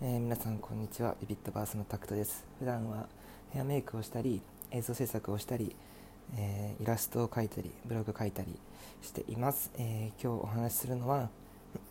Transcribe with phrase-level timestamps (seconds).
[0.00, 1.16] えー皆さんこんにちは。
[1.20, 2.46] ビビットバースのタクトです。
[2.60, 3.08] 普段は
[3.50, 4.40] ヘアメイクをしたり
[4.70, 5.74] 映像制作をしたり、
[6.36, 8.60] えーイラストを描いたりブログ描いたり
[9.02, 11.30] しています、えー今日お話しするのは、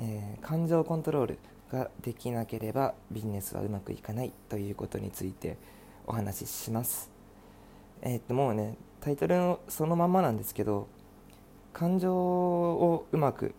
[0.00, 1.38] え感情コントロール
[1.70, 5.58] ができなければビジネスはうまくいかないということについて
[6.08, 7.08] お話しします。
[8.02, 10.88] えっともうねタイトルのそのまんまなんですけど
[11.72, 13.54] 感情をうまく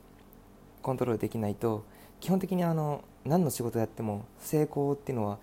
[0.81, 1.85] コントロールできないと
[2.21, 5.39] 基本的にあの何の仕事やっても成功っていうのは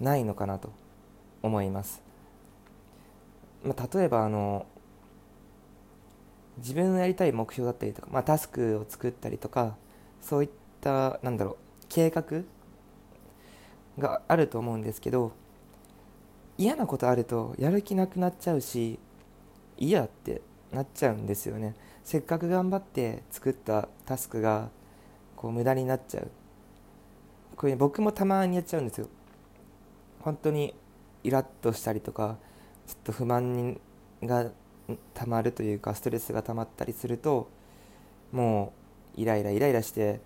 [0.00, 0.70] ないのかなと
[1.42, 2.02] 思います、
[3.64, 4.66] まあ、例えばあの
[6.58, 9.76] 自分のやりたい目標だったりとか、まあ、タスクを作ったりとか
[10.20, 11.56] そういったなんだろう
[11.88, 12.42] 計画
[13.98, 15.32] があると思うんですけど
[16.58, 18.98] 嫌なことあるとやる気なくなっちゃうし
[19.78, 21.74] 嫌ってなっちゃうんですよね。
[22.04, 24.68] せっかく頑張って作ったタスクが
[25.40, 26.30] こう無駄になっちゃう。
[27.56, 29.08] これ僕もたまにやっちゃうんですよ。
[30.20, 30.74] 本当に
[31.24, 32.36] イラッとしたりとか
[32.86, 33.80] ちょっと不満
[34.22, 34.50] が
[35.14, 37.48] たまるというかストレスがたまったりすると
[38.32, 38.74] も
[39.16, 40.20] うイライライライラして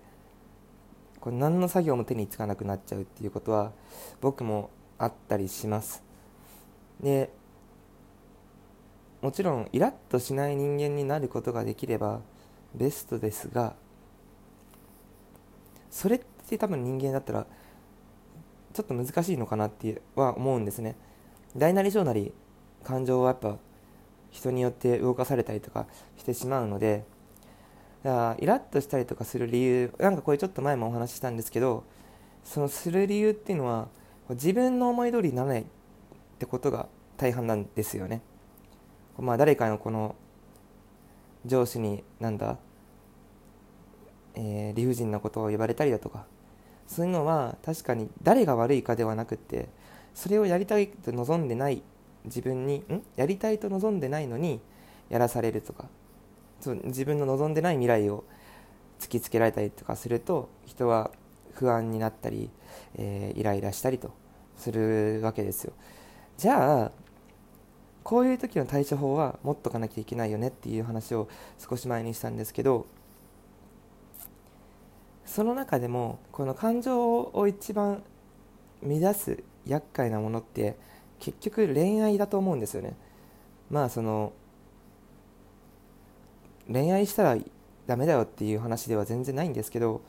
[1.21, 3.71] これ何の作業も手につかなくなっちゃうっていうことは
[4.19, 6.03] 僕もあったりします。
[6.99, 7.31] で
[9.21, 12.19] もちろんイラッとしない人間になることができれば
[12.73, 13.75] ベストですが
[15.95, 17.47] それって多分人間だったら
[18.73, 20.97] ちょっと難しいのかなっては思うんですね。
[21.55, 22.33] 大なり小なり
[22.83, 23.55] 感情はやっぱ
[24.29, 27.05] 人によって動かされたりとかしてしまうので
[28.03, 31.85] だからイラッとしたりとかする理由なんかこれちょっと前もお話ししたんですけど
[32.43, 33.87] そのする理由っていうのは
[34.31, 35.65] 自分の思い通りにならないっ
[36.37, 38.21] てことが大半なんですよね。
[39.17, 40.15] まあ誰かのこの
[41.45, 42.57] 上司になんだ、
[44.35, 46.25] えー理不尽なことを言われたりだとか。
[46.87, 49.69] そういうのは確かに誰が悪いかではなくて
[50.13, 51.81] それをやりたいと望んでない
[52.25, 53.01] 自分にん？
[53.15, 54.61] やりたいと望んでないのに
[55.09, 55.85] やらされるとか。
[56.61, 58.23] そう自分の望んでない未来を
[58.99, 61.11] 突きつけられたりとかすると人は
[61.53, 62.49] 不安になったり、
[62.95, 64.11] えーイライラしたりと
[64.57, 65.73] するわけですよ。
[66.37, 66.91] じゃあ
[68.03, 72.85] こういう時の対処法は持っとかなきゃいけないよねっていう話を少し前にしたんですけど
[75.35, 78.01] その中でもこの感情を一番
[78.81, 80.77] 乱す厄介なものって
[81.19, 82.95] 結局恋愛だと思うんですよね。
[83.69, 84.31] まあその
[86.71, 87.37] 恋愛したら
[87.85, 90.01] ダメだよっていう話では全然ないんですけど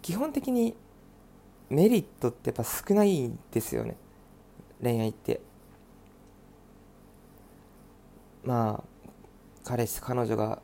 [0.00, 0.76] 基本的に
[1.70, 3.96] メリットってやっぱ少ないですよね。
[4.80, 5.40] 恋愛って。
[8.44, 9.08] まあ
[9.64, 10.62] 彼氏彼女が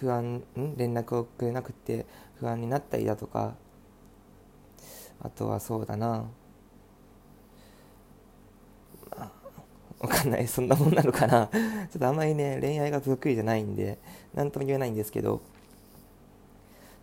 [0.00, 0.76] 不安ん？
[0.76, 2.06] 連絡をくれなくて
[2.38, 3.54] 不安になったりだとか。
[5.22, 6.24] あとはそうだな。
[9.10, 9.30] まあ
[10.00, 10.48] わかんない。
[10.48, 11.48] そんなもんなのかな。
[11.92, 13.98] ちょっとあんまりね恋愛が得意じゃないんで
[14.32, 15.42] 何とも言えないんですけど。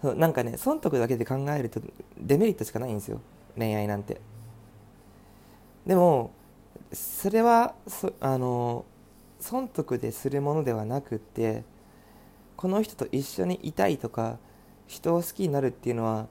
[0.02, 1.82] そうなんかね損得だけで考えると
[2.20, 3.22] デメリットしかないんですよ。
[3.56, 4.20] 恋愛なんて。
[5.86, 6.32] でも
[6.92, 8.86] それはそあの
[9.40, 11.64] 損得でするものではなくって
[12.58, 14.38] この人と一緒にいたいとか
[14.88, 16.28] 人を好きになるっていうのは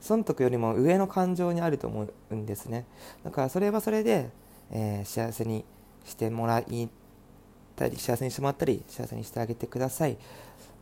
[0.00, 2.84] 損得よりも上の感情にあると思うんですね。
[3.24, 4.30] だからそれはそれで、
[4.70, 5.64] えー幸せに
[6.04, 6.88] してもらい
[7.76, 10.18] たり幸せにしてもらったり幸せにしてあげてください。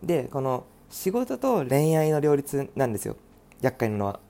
[0.03, 3.17] でこの仕事と恋愛の両立なんですよ。
[3.61, 4.21] 厄介なのは。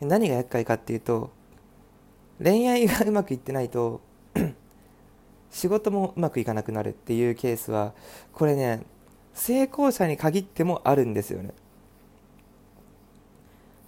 [0.00, 1.30] 何が厄介かっていうと
[2.42, 4.00] 恋愛がうまくいってないと
[5.52, 7.92] 仕事もうまくいかなくなるっていうケースは
[8.32, 8.82] これね
[9.34, 11.54] 成功者に限ってもあるんですよね。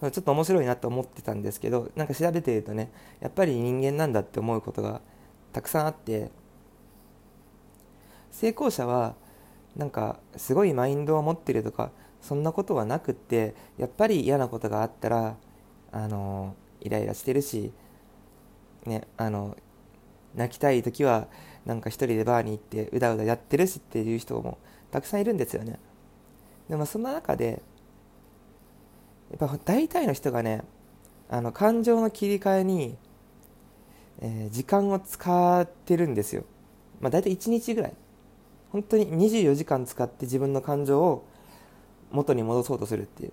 [0.00, 5.00] ちょっと面白いなと思ってたんですけどなんか調べてるとねやっぱり人間なんだって思うことが
[5.54, 6.30] たくさんあって
[8.30, 9.14] 成功者は
[9.76, 15.36] なんかすごいマインドを持ってるとかそんなことはなくってやっぱり嫌なことがあったら
[15.90, 17.72] あのイライラしてるし
[18.84, 19.56] ねあの
[20.34, 21.28] 泣きたい時は
[21.66, 24.58] なんか一人でバーに行ってうだうだやってるしっていう人も
[24.90, 25.78] たくさんいるんですよね。
[26.68, 27.62] でもそんな中で
[29.30, 30.62] やっぱ大体の人がね
[31.28, 32.96] あの感情の切り替えに、
[34.20, 36.44] えー時間を使ってるんですよ、
[37.00, 37.94] まあ、大体1日ぐらい。
[38.70, 41.24] 本当に24時間使って自分の感情を
[42.10, 43.32] 元に戻そうとするっていう。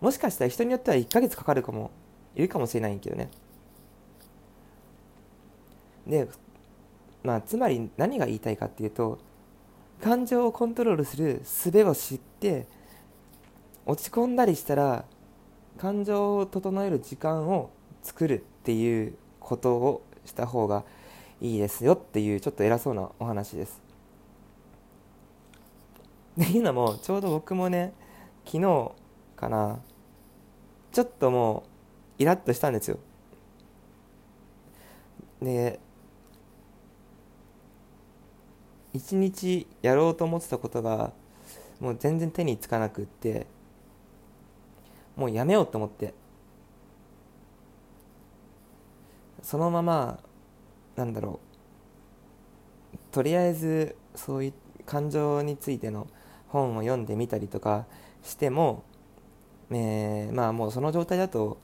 [0.00, 1.90] もしかしたら人によっては1ヶ月かかるかも
[2.36, 3.30] いるかもしれないけどね。
[6.06, 6.28] で
[7.26, 9.18] まあつまり何が言いたいかっていうと
[10.00, 12.68] 感情をコントロールする術を知って
[13.84, 15.04] 落ち込んだりしたら
[15.76, 17.70] 感情を整える時間を
[18.04, 20.84] 作るっていうことをした方が
[21.40, 23.82] いいですよっていうちょっと偉そうなお話です。
[26.40, 27.92] っていうのもちょうど僕もね
[28.44, 28.92] 昨日
[29.34, 29.80] かな
[30.92, 31.64] ちょっとも
[32.18, 33.00] うイラッとしたんですよ。
[35.42, 35.80] で
[38.96, 41.12] 一日やろうと思ってたことが
[41.80, 43.46] もう全然手につかなくって
[45.16, 46.14] もうやめようと思って。
[49.42, 50.18] そのまま
[50.96, 51.38] なんだろ
[52.92, 52.98] う。
[53.12, 54.52] とりあえずそういう
[54.84, 56.08] 感情についての
[56.48, 57.86] 本を読んでみたりとか
[58.22, 58.82] しても、
[59.70, 61.58] えー、まあもうその状態だと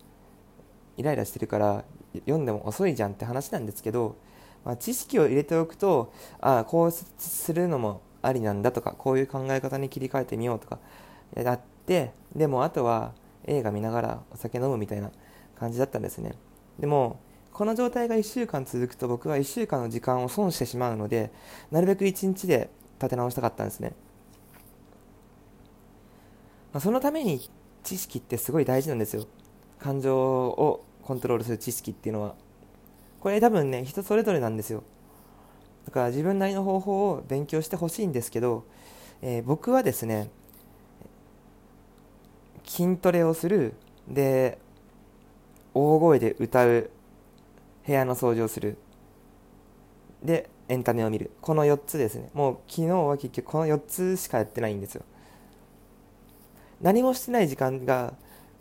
[0.97, 4.17] イライラしてるから読んでも遅いじゃんって話なんですけど
[4.65, 10.79] まあ、知識を入れておくとああこうするのもありなんだとかこういう考え方に切り替えてみようとか
[11.35, 13.13] やってでもあとは
[13.47, 15.11] 映画見ながらお酒飲むみたいな
[15.59, 16.35] 感じだったんですね。
[16.79, 17.19] でも
[17.53, 21.31] この状態が1週間続くと僕は1週間の時間を損してしまうので
[21.71, 23.93] なるべく1日で立て直したかったんですね、
[26.73, 27.51] まあ、そのために
[27.83, 29.27] 知識ってすごい大事なんですよ。
[29.79, 32.35] 感情をコントロールする知識っていうのは。
[33.23, 34.83] これ多分ね人それぞれなんですよ。
[35.87, 38.65] だから自分なりの方法を勉強してほしいんですけど、
[39.21, 40.29] えー、僕はですね
[42.65, 43.75] 筋トレをする
[44.09, 44.59] で
[45.73, 46.91] 大声で歌う
[47.87, 48.77] 部屋の掃除をする
[50.25, 51.31] でエンタメを見る。
[51.41, 52.29] この4つですね。
[52.35, 55.05] もう昨日は結局この4つしかやってないんですよ。
[56.81, 58.15] 何もしてない時間が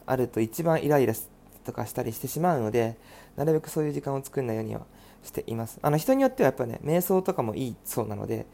[0.05, 1.30] あると一番イライラし
[1.63, 2.97] とかしたりしてしまうので
[3.35, 4.81] なるべくそういう時間を作らないようには
[5.23, 5.79] しています。
[5.81, 8.45] あの人によってはやっぱね瞑想とかもいいそうなので、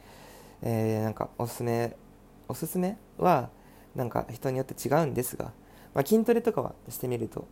[0.61, 1.95] えー、なんかおすすめ
[2.47, 3.49] おすすめは
[3.95, 5.45] なんか人によって違うんですが、
[5.93, 7.47] まあ、筋トレとかはしてみると、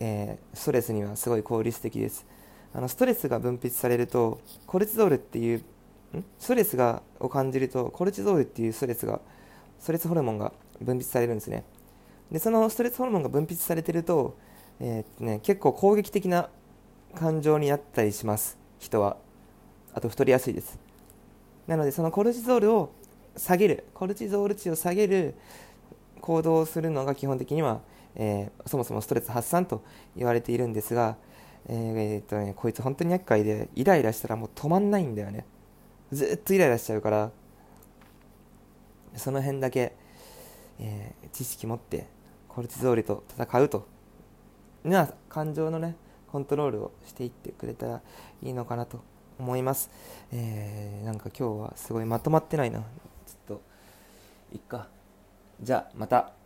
[0.00, 2.26] えー、ストレスにはすごい効率的です。
[2.72, 5.58] あのストレスが分泌されるとコルチゾールっていう
[6.16, 6.24] ん？
[6.38, 9.20] ストレスがを感じるとコルチゾールっていうストレスが
[9.80, 11.64] ストレスホルモンが分泌されるんですね。
[12.30, 14.36] でそのストレスホルモンが分泌されてると
[14.80, 16.48] えー、ね、結構攻撃的な
[17.14, 19.16] 感情になったりします人は。
[19.92, 20.78] あと太りやすいです。
[21.66, 22.92] なのでそのコルチゾールを
[23.36, 25.34] 下げるコルチゾール値を下げる
[26.20, 27.80] 行動をするのが基本的には、
[28.14, 29.82] えー、そもそもストレス発散と
[30.16, 31.16] 言われているんですが、
[31.68, 35.44] えー、えー、っとね、こいつ本当に厄介でイライラしたらもう止まんないんだよね。
[36.12, 37.30] ずっとイライラしちゃうから
[39.14, 39.94] その辺だけ、
[40.78, 42.06] えー、知識持って
[42.48, 43.99] コルチゾールと戦うと。
[44.84, 45.96] な感情のね
[46.30, 48.00] コントロールをしていってくれたら
[48.42, 49.02] いいのかなと
[49.38, 49.90] 思います、
[50.32, 52.80] えー、なんか今日はすごいまとまってないな。
[52.80, 52.86] ちょっ
[53.46, 53.62] と
[54.52, 54.88] いっか。
[55.60, 56.39] じゃあまた。